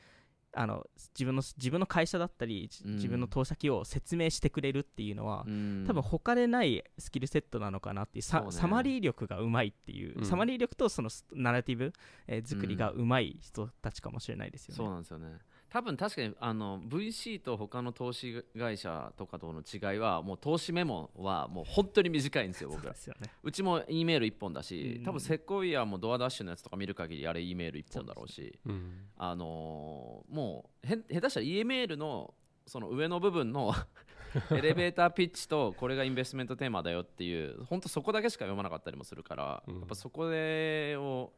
[0.55, 2.95] あの自分の自分の会社だったり、じうん。
[2.95, 5.83] 自分の投資先を説明してくれるっていうのは、うん。
[5.87, 8.51] 多分他でないスキルセットなのかなっていうサね。
[8.51, 10.25] サマリー力がうまいっていう、うん。
[10.25, 11.91] サマリー力とそのスナラティブ、
[12.27, 14.77] えー作りがうまい人たちかもしれないですよね。
[14.77, 15.39] そうなんですよね
[15.73, 22.85] 多分確かにあの VC と他の投資会社とかとの違いはもう投資メモはもう本当に短いんですよ僕。
[22.85, 23.31] らね。
[23.41, 25.03] うちも E メール1本だし、うん。
[25.03, 32.35] 多分セコイアもドアダッシュのやつとか見る限りあれ E メール1本だろうしうんあのーもうへん下手したら E メールの
[32.67, 33.73] その上の部分の
[34.51, 39.79] エレベーターピッチとこれがインベストメントテーマだよっていう本当そこだけしか読まなかったりもするから、うん。
[39.79, 41.33] やっぱそこでを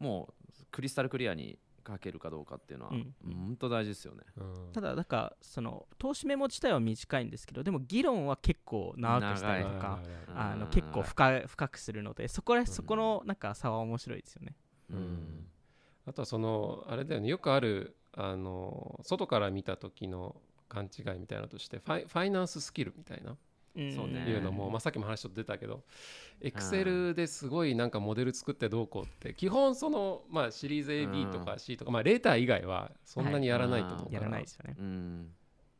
[0.00, 3.14] もうクリスタルクリアに書けるかどうかっていうのは、うん。
[3.24, 4.22] 本当大事ですよね。
[4.36, 4.72] うん。
[4.72, 10.02] ただ、なんかその投資メモ自体は短いんですけど、でも議論は結構長くしたりとか、
[10.34, 14.54] あの結構深深くするので、そこらそこのなんか差は面白いですよね。
[14.90, 14.96] うん。
[14.96, 15.46] うん。
[16.06, 17.28] あとはそのあれだよね。
[17.28, 20.36] よくあるあの外から見た時の
[20.68, 23.36] 勘違いみたいなのとしてファイファイナンススキルみたいな
[23.80, 25.82] いうのも、まあ、さっきも話ちょっと出たけど
[26.40, 34.76] エクセルですごいなんかモデル作ってどうこうって基本その、まあ、シリーズ AB とか C とか、まあ、レーター以外はそんなにやらないと思うから、やらないですよね。
[34.78, 35.28] うん。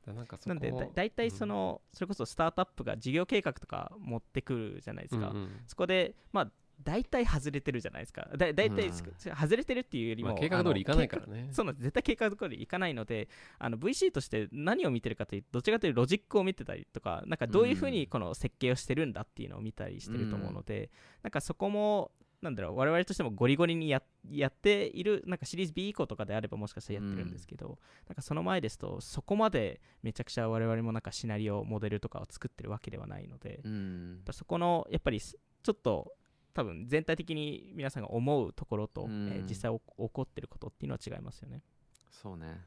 [0.06, 5.60] だなんかそこなんでだ大体その、それこそスタートアップが事業計画とか持ってくるじゃないですか、うんうん。
[5.66, 6.50] そこでまあ
[6.82, 8.28] 大体外れてるじゃないですか。
[8.36, 8.92] だ大体、うん。
[8.92, 11.48] 外れてるっていうよりも、まあ、計画通りいかないからね。
[11.52, 11.84] そうなんです。
[11.84, 20.90] 絶対計画通りいかないのであの VC として何を見てるかというとどちらかというとロジックを見てたりとかなんかどういうふうにこの設計をしてるんだっていうのを見たりしてると思うので、
[21.22, 34.20] なんかそこもなんだろう我々としてもゴリゴリにややっているなんかシリーズ B 以降とかであればもしかしたらやってるんですけど、なんかその前ですとそこまでめちゃくちゃ我々もなんかシナリオモデルとかを作ってるわけではないので、うん。
[34.32, 36.12] そこのやっぱりすちょっと
[36.54, 39.28] 多分全体的に皆さんが思うところと、うん。
[39.28, 41.62] えー実際お起こってることっていうのは違いますよね。
[42.10, 42.60] そうね。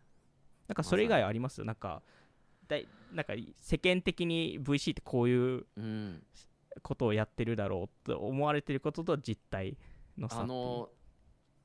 [0.68, 1.64] なんかそれ以外あります？
[1.64, 2.02] なんか
[2.68, 6.24] だいなんか世間的に VC ってこういううん。
[6.82, 9.78] ことをやってるだろうと思われてることと実態
[10.18, 10.90] の差あの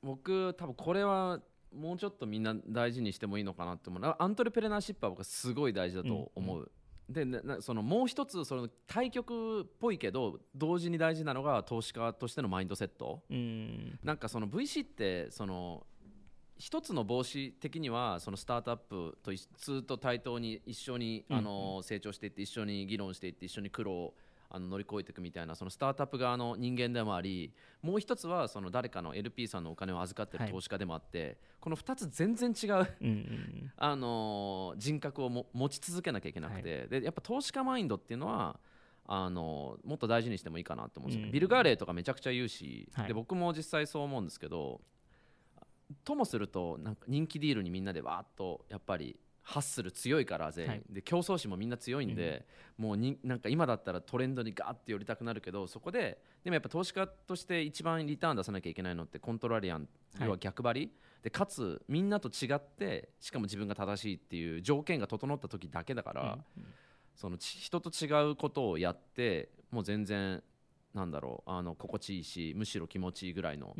[0.02, 1.40] 僕多分これは
[1.74, 4.00] もうちょっとみんな大事にしてもいいのかなって思う。
[4.00, 6.70] なアントレプレナーシップは僕はすごい大事だと思う、
[7.11, 13.23] でななそのもう一つその対局っぽいけど同時に大事なのが投資家としてのマインドセット。
[13.29, 13.99] うん。
[14.05, 15.87] なんかその VC ってその
[16.57, 21.37] 一つの帽子的にはそのスタートアップと一通と対等に一緒にうん。
[21.37, 24.14] あの成長していって一緒に議論していって一緒に苦労を
[24.52, 30.46] あの乗り越えていくみたいなそのスタートアップ側の人間でもありもう一つはその誰かの LP さんのお金を預かってはい。
[30.48, 38.58] る投資家でもあってこの2つ全然違ううんうん あのー人格をも持ち続けなきゃいけなくて、でやっぱ投資家マインドっていうのは
[39.06, 43.08] あのーもっと大事にしてもいいかなと思うんですよ、うんビル・ガーレーとかめちゃくちゃ言うし、はい。
[43.08, 44.80] で僕も実際そう思うんですけど
[46.04, 50.83] ともするとなんか人気ディールにみんなでわーっとやっぱりハッスル強いから全員、はい。
[50.90, 52.46] で競争心もみんな強いんで、
[52.79, 60.26] もうになんか今だったらトレンドにガーって寄りたくなるけどそこででもやっぱ投資家として一番リターン出さなきゃいけないのってコントラリアンはい。
[60.26, 66.38] 要は逆張り、でかつみんなと違ってしかも自分が正しいっていう条件が整った時だけだから、
[67.14, 70.42] そのち人と違うことをやってもう全然
[70.94, 73.76] なんだろうあの心地いいしむしろ気持ちいいぐらいの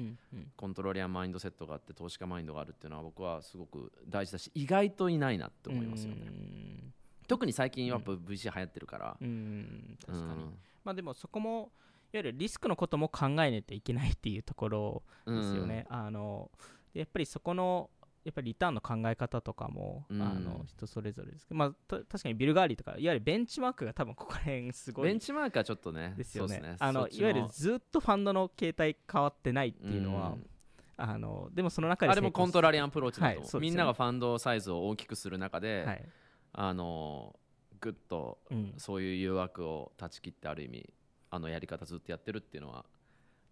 [0.57, 6.95] コントローリアンマインドセットがあって投資家マインドがあるっていうのは僕はすごく大事だし意外といないなって思いますよね、うん。
[7.27, 10.59] 特に最近やっぱ VC 流行ってるから、うん確かに、うん。
[10.85, 11.73] まあでもそこも
[12.13, 16.51] いわゆるリスクのことも考えないといけないっていうところですよね、あの
[16.93, 17.91] でやっぱりそこの
[18.25, 20.23] やっぱりリターンの考え方とかも、うん。
[20.23, 26.61] あの人それぞれですけど、まあ、た確かにビル・ガーリーとかいわゆるベンチマークが多分ここら辺すごいベンチマークはちょっとねですよね。
[26.63, 30.47] そうっすあのいわゆるずっとファンドの形態変わってないっていうのは、うん。
[30.97, 33.61] あのでもその中であれもコントラリアンアプローチだとはいね。
[33.61, 36.05] みんながファンドサイズを大きくする中で、はい。
[36.53, 37.35] あの
[37.81, 38.75] グッとうん。
[38.77, 40.93] そういう誘惑を断ち切ってある意味
[41.31, 42.85] あのやり方ずっとやってるっていうのは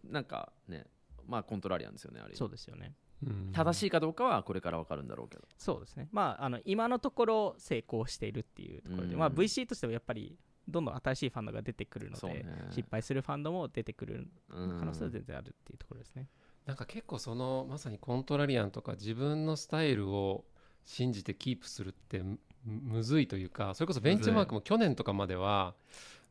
[0.05, 0.85] なんかね
[1.27, 2.93] まあコントラリアンですよねあれそうですよね。
[3.03, 3.08] うん
[3.53, 5.45] 正しいかどうかはこれから分かるんだろうけど。
[5.57, 6.09] そうですね。
[6.13, 9.19] まああの今のところ成功しているっていうところで、うん。
[9.19, 12.69] まあ、VC としてもやっぱりどんどん新しいファンドが出てくるので、ね。
[12.71, 16.29] 失敗するファンドも出てくるうん可能性は全然あるっていうところですね、
[16.67, 20.45] なんか結構そのまさにコントラリアンとか自分のスタイルを
[20.85, 25.75] 信じてキープするってむむずいというかそれこそベンチマークも去年とかまでは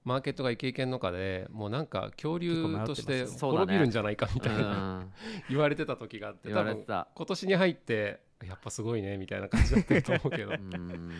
[0.03, 4.63] マーケットがイケイケの中でもうなんか恐竜として滅びるんじゃないかみたいな、う
[5.01, 5.11] ん。
[5.49, 10.51] 言われてた時があって多分今年に入ってやっぱすごいねみたいな感じだったと思うけど。
[10.55, 11.11] うん。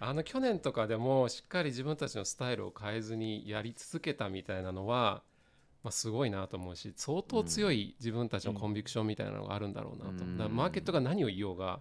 [0.00, 5.22] あの去年とかでもしっかり自分たちのスタイルを変えずにやり続けたみたいなのは、
[5.82, 10.54] まあ、すごいなと思うし相当強い自分たちのコンビクションみたいなのがあるんだろうなと、うん。
[10.54, 11.80] マーケットが何を言おうが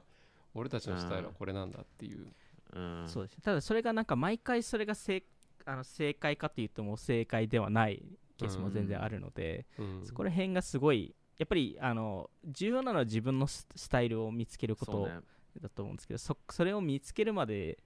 [0.56, 2.28] 俺たちのスタイルはこれなんだっていう、
[2.73, 3.04] うん。
[3.08, 3.34] そうです。
[3.34, 5.23] ねただそれがなんか毎回それが正
[5.67, 8.03] あの正解かっていうともう正解ではない
[8.38, 10.01] ケースも全然あるので、うん。
[10.06, 15.19] そこら辺がすごいやっぱりあの重要なのは自分のススタイルを見つけることそうね
[15.62, 17.80] だと思うんですけどそそれを見つけるまで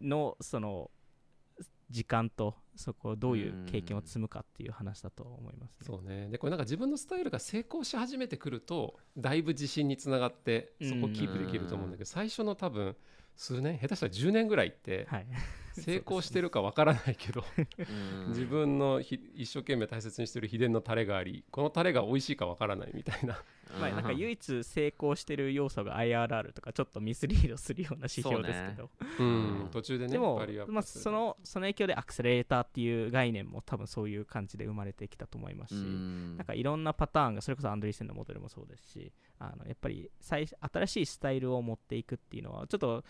[0.00, 0.90] のその
[1.90, 5.86] 時間とそこをどういう経験を積むかっていう話だと思いますね。
[5.86, 6.28] そうね。
[6.28, 12.96] でこれなんか自分のスタイルが成功し始めてくるとだいぶ自信につながってそこをキープできると思うんだけど最初の多分
[13.36, 13.78] 数年？
[13.78, 15.26] 下手したら10年ぐらいってはい、
[15.78, 18.28] 成功してるかわからないけどうん。
[18.28, 23.42] 自分のひ一生懸命大切にしてる秘伝のタレがありこのタレが美味しいかわからないみたいな。
[23.78, 28.90] まあ、なんか唯一成功してる要素が IRR とかちょっとミスリードするような指標ですけど、
[29.20, 29.68] うん。
[29.70, 36.36] 途中でねでもまあ、そのその影響でアクセレーターっていう概念も多分そういう感じで生まれてきたと思いますし、うん。
[36.36, 43.04] なんかいろんなパターンがそれこそアンドリーセンのモデルもそうですしあのやっぱり最新しいスタイルを持っていくっていうのはちょっと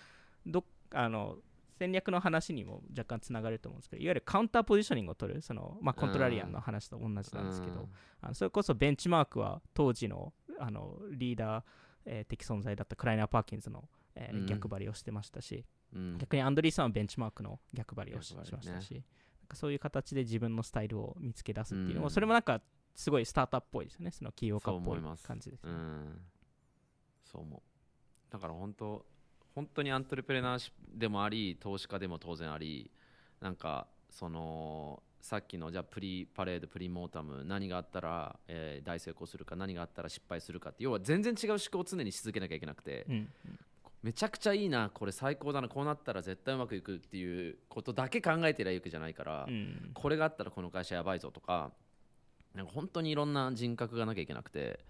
[0.47, 0.65] ど
[0.95, 1.37] あの
[1.79, 7.89] 戦略の話にも若干つながると思うんですけどいわゆるカウンターポジショニングを取るその、まあ、コントラリアンの話と同じなんですけど、
[8.21, 11.65] あのそれこそベンチマークは当時のあのリーダー、
[12.05, 14.47] えー的存在だったクライナー・パーキンズの、えーうん。
[14.47, 15.65] 逆張りをしてましたし、
[15.95, 16.19] うん。
[16.19, 19.03] 逆にアンドリーさんはベンチマークの逆張りをし,、ましたしなん
[19.49, 22.11] かそういう形で自分のスタイルを見つけ出すっていうのも、うん。
[22.11, 22.61] それもなんか
[22.95, 24.11] すごいスタートアップっぽいですよね。
[24.11, 26.21] その起業家っぽい感じですね、うん
[27.25, 27.61] そう思う。
[28.33, 29.05] だから本当
[29.55, 32.91] 本当にアントレプレナーシップでもあり投資家でも当然あり
[33.41, 43.29] なんかそのさっきのじゃあプリパレードプリモータム何があったら、えー大成功するか何があったら失敗するかって要は全然違う思考を常にし続けなきゃいけなくて、うん。
[44.03, 49.91] めちゃくちゃいいなこれ最高だなこうなったら絶対うまくいくっていうことだけ考えてりゃいいわけじゃないから、うん。
[49.93, 51.71] これがあったらこの会社やばいぞとか
[52.55, 54.81] なんか本当にいろんな人格がなきゃいけなくて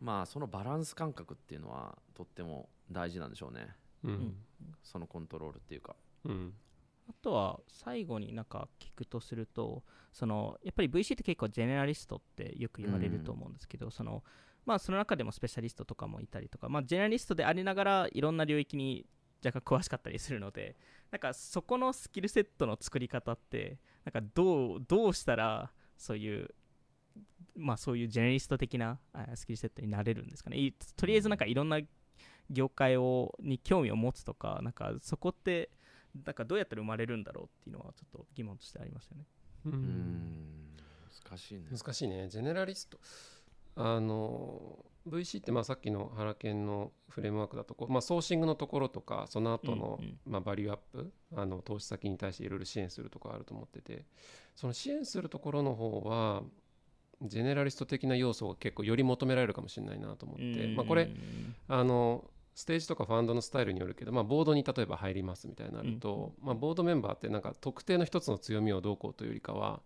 [0.00, 3.68] まあそのバランス感覚っていうのはとっても大事なんでしょうね。
[4.04, 4.34] うん。
[4.82, 5.96] そのコントロールっていうか。
[6.24, 6.52] うん。
[7.08, 14.22] あとは最後になんか聞くとするとそのやっぱり VC って結構ジェネラリストってよく言われると思うんですけど、その
[14.64, 19.06] まあその中でもスペシャリストとかもいたりとか、まあ、ジェネラリストでありながらいろんな領域に
[19.44, 20.76] 若干詳しかったりするので
[21.12, 26.50] なんかそこのスキルセットの作り方ってなんかどうどうしたらそういう
[27.56, 30.58] まあそういうジェネリスト的なあスキルセットになれるんですかね。
[30.58, 31.80] いとりあえずなんかいろんな
[32.50, 35.70] 業界をに興味を持つとかなんかそこって
[36.24, 39.24] なんかどうやったら生まれるんだろうっていうのはちょっと疑問としてありますよね。
[39.66, 39.76] ううん。
[39.76, 40.76] ん
[41.26, 41.64] 難しいね。
[41.70, 42.28] 難しいね。
[42.28, 42.98] ジェネラリスト。
[43.78, 50.18] あの VC ってまあさっきの原研のフレームワークだとこう、まあ、ソーシングのところとかその後の、うんうん。
[50.24, 54.04] まあ、バリューアップあの投資先に対していろいろ支援するところあると思ってて
[54.54, 56.42] その支援するところの方は
[57.22, 61.10] ジェネラリスト的な要素が結構より求められるかもしれないなと思って、まあ、これ
[61.68, 69.80] あのステージとかファンドのスタイルによるけど、まあ、ボードに例えば入りますみたいになると、まあ、ボードメンバーってなんか特定の一つの強みをどうこうというよりかは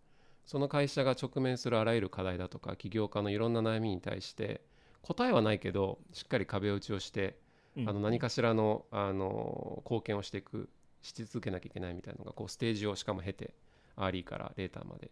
[0.46, 4.62] その会社が直面するあらゆる課題だとか起業家のいろんな悩みに対して
[5.02, 7.36] 答えはないけどしっかり壁打ちをして、
[7.76, 7.88] うん。
[7.88, 10.68] あの何かしらのあの貢献をしていく
[11.02, 13.54] し続けなきゃいけないみたいなのがこうステージをしかも経て
[13.96, 15.10] アーリーからレーターまで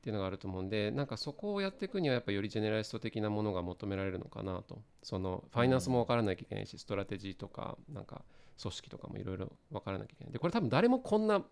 [0.00, 4.80] っていうのがあると思うんでなんかそこをやっていくにはやっぱよりジェネラリスト的なものが求められるのかなと。
[5.02, 8.22] そのファイナンスも分からなきゃいけないし、ストラテジーとかなんか
[8.60, 10.32] 組織とかもいろいろ分からなきゃいけない。
[10.32, 11.44] でこれ多分誰もこんな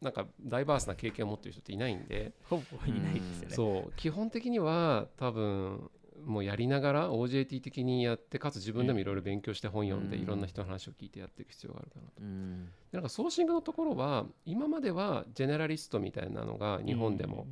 [0.00, 3.54] なんかダイバースな経験を持ってる人っていないんで、ほぼいないですよね。
[3.54, 3.92] そう。
[3.96, 5.90] 基本的には多分
[6.24, 10.22] もうやりながら OJT 的にやってかつ自分でもいろいろ勉強して本読んでうん。
[10.22, 12.12] いろんな人の話を聞いてやっていく必要があるかなと。
[12.20, 12.64] うん。
[12.64, 17.46] でなんかソーシングのところは今まではジェネラリストみたいなのが日本でも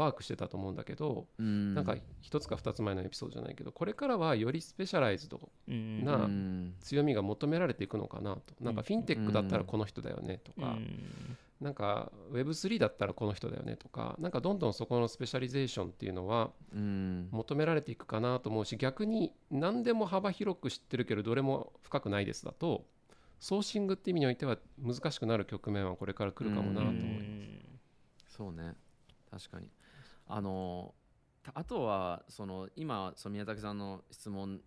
[0.00, 1.74] ワークしてたと思うんだけど、うん。
[1.74, 6.04] なんか一つか二つ前のエピソードじゃないけどこれからはよりスペシャライズドうん。
[6.04, 6.74] なうん。
[6.80, 8.54] 強みが求められていくのかなと。
[8.60, 11.36] なんかフィンテックだったらこの人だよねとか、うん。
[11.60, 17.28] なんか Web3 だったらこの人だよねとかなんかどんどんそこのスペシャリゼーションっていうのはうん。
[17.30, 22.86] 求められていくかなと思うし逆に何でも幅広く知ってるけどどれも深くないですだと
[23.40, 27.20] ソーシングって意味においては難しくなる局面はこれから来るかもなと思いま
[28.28, 28.36] す。
[28.36, 28.74] そうね。
[29.30, 29.68] 確かに
[30.30, 30.94] あの
[31.42, 34.60] たあとはその今その宮崎さんの質問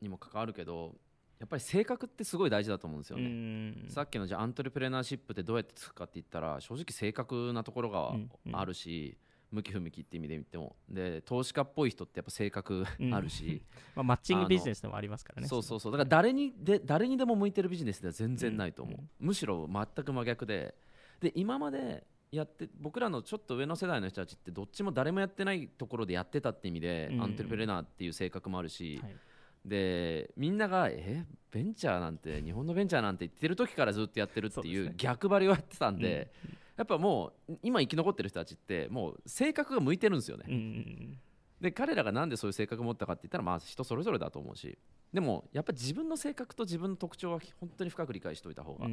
[0.00, 0.96] にも関わるけど
[1.38, 3.86] やっぱり性格ってすごい大事だと思うんですようね、ん。
[3.88, 8.56] さっきのじゃあアントレプレナーシップってどうやってつくかって言ったら正直正確なところがうんうん。
[8.56, 9.16] あるし、
[9.50, 10.76] 向き不向きって意味で見ても。
[10.88, 13.62] で投資家っぽい人ってやっぱ性格う んあるし、
[13.96, 15.48] まあ、マッチングビジネスでもありますからね。
[15.48, 15.92] そうそうそう。
[15.92, 19.08] だから誰にで誰にでも向いてるビジネスでは全然ないと思う、うん。
[19.18, 20.74] むしろ全く真逆で。
[21.20, 27.22] で今までやって僕らのちょっと上の世代の人たちってどっちも誰もやってないところでやってたって意味で、うん。
[27.22, 29.16] アントレプレナーっていう性格もあるし、はい。
[29.64, 36.32] でみんながえベンチャーなんて日本のベンチャーなんて言ってる時からずっとやってるっていう逆張りをやってたんで、
[36.76, 41.18] やっぱもう今生き残ってる人たちってもう性格が向いてるんですよね、うんうん
[41.60, 44.78] で彼らがなんでそういう性格を持ったかって言ったらまあ人それぞれだと思うし。
[45.12, 48.86] でもやっぱ自分の性格と自分の特徴は本当に深く理解しておいた方が、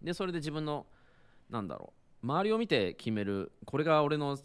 [0.00, 0.86] でそれで自分の
[1.50, 4.38] なんだろう周りを見て決めるこれが俺の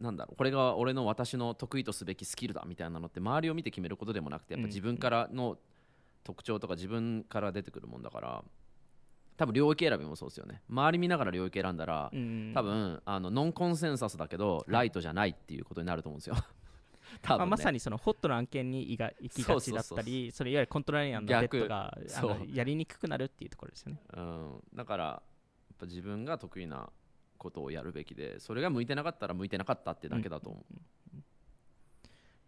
[0.00, 5.56] なんだろうこれが俺の私の得意とすべきスキルだみたいなのって周りを見て決めることでもなくてやっぱ自分からの
[6.24, 8.44] 特徴とか自分から出てくるもんだから
[9.36, 10.60] 多分領域選びもそうですよね。
[10.68, 16.36] 周り見ながら領域選んだらうん多分あのノンコンセンサスだけどライトじゃないっていうことになると思うんですよ。
[17.22, 17.38] 多分、ね。
[17.38, 21.96] まあ、まさにそのホットな案件に行が行きがちだったりそれいわゆるコントローリアンのデッドが
[22.52, 24.02] やりにくくなるっていうところですよね。
[24.14, 25.22] うん、だからや
[25.72, 26.90] っぱ自分が得意な
[27.40, 31.16] ことをやるべきでそれが向いてなかったら向いてなかったってだけだと思う、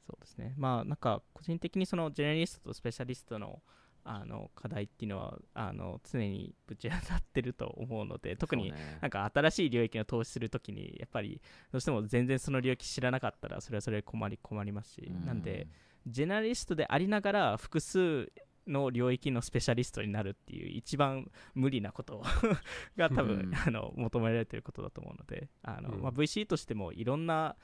[0.06, 0.54] そうですね。
[0.56, 3.62] まあなんか個人的にそのジェネリストとスペシャリストの
[4.04, 15.24] あの課題っていうのはあの常にぶち当たってると思うので特になんか新しい領域の投資するときにやっぱりどうしても全然その領域知らなかったらそれはそれで困り困りますし、うん。
[15.24, 15.68] なんで
[16.06, 18.32] ジェネリストでありながら複数
[18.66, 22.22] の領域のスペシャリストになるっていう一番無理なこと
[22.96, 23.54] が多分、うん。
[23.54, 26.02] あの求められてることだと思うのであの、うん。
[26.02, 27.56] まあ、VC としてもいろんな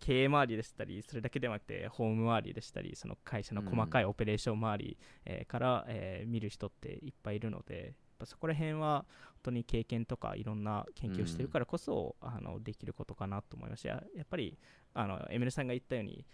[0.00, 14.58] 経営周りでしたりそれだけではなくてホーム周りでしたりその会社の細かいオペレーション周り、えーから、えー見る人っていっぱいいるのでそこら辺は本当に経験とかいろんな研究をしてるからこそ、あのできることかなと思いましたややっぱり
[14.94, 16.24] あのエメルさんが言ったように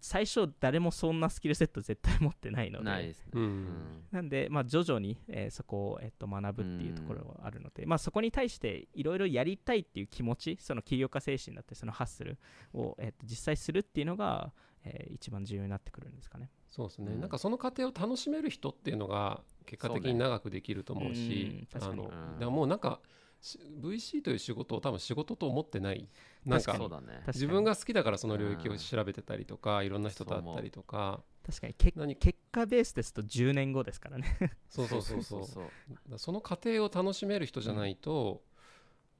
[0.00, 2.84] 最初誰もそんなスキルセット絶対持ってないので。
[2.84, 3.42] ないですね、うん。
[3.42, 12.38] うんなんで、まあ、徐々に、えーそこを、えっと学ぶっていうところはあるので、まあ、そこに対していろいろやりたいっていう気持ちその起業家精神だったりそのハッスル
[12.72, 14.52] を、えっと実際するっていうのが、
[14.84, 16.50] えー一番重要になってくるんですかね。
[16.68, 17.20] そうですね、うん。
[17.20, 21.80] なんかその過程を楽しめる人っていうのが結果的に長くできると思うしね。
[21.80, 21.98] あのうん。
[21.98, 23.00] だからもうなんか
[23.40, 26.08] し VC という仕事を多分仕事と思ってない
[26.44, 26.90] なんか確かに。
[26.90, 27.06] そうだね。
[27.06, 27.26] 確かに。
[27.34, 31.22] 自分が好きだからその領域を調べてたりとかいろんな人と会ったりとか。
[31.46, 31.74] 確かに。
[31.74, 32.16] け何？
[32.16, 34.38] 結果ベースですと10年後ですからね。
[34.68, 35.44] そうそうそうそう。
[35.44, 35.72] そ
[36.14, 38.42] うその過程を楽しめる人じゃないと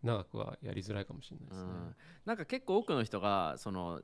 [0.02, 1.64] 長くはやりづらいかもしれないですね。
[1.68, 1.96] うん。
[2.24, 4.00] なんか結構多くの人がその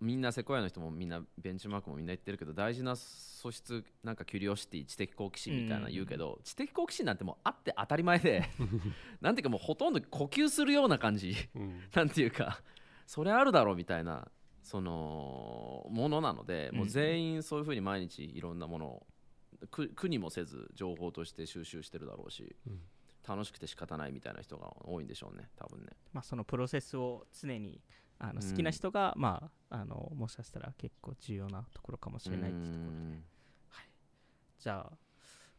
[0.00, 8.44] みんなセコヤの人もみんなベンチマークもみんな言ってるけど大事な素質なんかキュリオシティ知的好奇心みたいなの言うけど、知的好奇心なんてもうあって当たり前で
[9.20, 11.80] なんていうかもうほとんど呼吸するような感じうん。
[11.94, 12.62] なんていうか
[13.06, 14.30] それあるだろうみたいな
[14.62, 19.06] そのものなので、もう全員そういうふうに毎日いろんなものを
[19.70, 22.80] 苦苦にもせず情報として収集してるだろうし、うん。
[23.26, 25.88] 楽しくて仕方ないみたいな人が多いんでしょうね多分ね。
[26.12, 27.80] まあそのプロセスを常に
[28.18, 28.50] あのうん。
[28.50, 32.96] 好きな人が、まああのもしかしたら結構重要なところかもしれないっていうところで。
[32.96, 33.24] うん。
[34.58, 34.96] じゃあ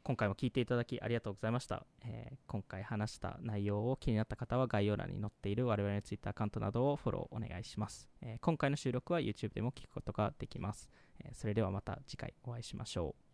[0.06, 10.90] 今回も聞いていただきありがとうございました、えー今回話した内容を気になった方は概要欄に載っている我々の Twitter アカウントなどをフォローお願いします、えー今回の収録は YouTube でも聞くことができます、
[11.20, 13.25] えーそれではまた次回お会いしましょう